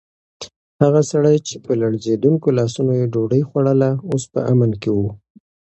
هغه 0.81 1.01
سړی 1.11 1.37
چې 1.47 1.55
په 1.65 1.71
لړزېدونکو 1.81 2.47
لاسونو 2.59 2.91
یې 2.99 3.09
ډوډۍ 3.13 3.41
خوړله، 3.49 3.91
اوس 4.09 4.23
په 4.33 4.39
امن 4.51 4.71
کې 4.81 4.89
و. 4.97 4.99